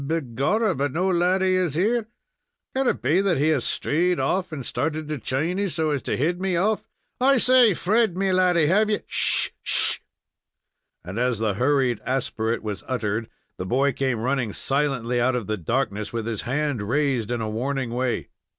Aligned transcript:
"Begorrah, 0.03 0.75
but 0.75 0.91
no 0.91 1.11
laddy 1.11 1.53
is 1.53 1.75
here. 1.75 2.07
Can 2.75 2.87
it 2.87 3.03
be 3.03 3.21
that 3.21 3.37
he 3.37 3.49
has 3.49 3.63
strayed 3.65 4.19
off, 4.19 4.51
and 4.51 4.65
started 4.65 5.07
to 5.09 5.19
Chiny 5.19 5.67
so 5.69 5.91
as 5.91 6.01
to 6.01 6.17
head 6.17 6.41
me 6.41 6.55
off? 6.55 6.87
I 7.19 7.37
say! 7.37 7.75
Fred, 7.75 8.17
me 8.17 8.31
laddy, 8.31 8.65
have 8.65 8.89
ye" 8.89 9.01
"Sh! 9.05 9.51
sh!" 9.61 9.99
And 11.05 11.19
as 11.19 11.37
the 11.37 11.53
hurried 11.53 11.99
aspirate 12.03 12.63
was 12.63 12.83
uttered, 12.87 13.29
the 13.57 13.65
boy 13.67 13.91
came 13.93 14.17
running 14.21 14.53
silently 14.53 15.21
out 15.21 15.35
of 15.35 15.45
the 15.45 15.55
darkness, 15.55 16.11
with 16.11 16.25
his 16.25 16.41
hand 16.49 16.81
raised 16.81 17.29
in 17.29 17.39
a 17.41 17.47
warning 17.47 17.91
way. 17.91 18.29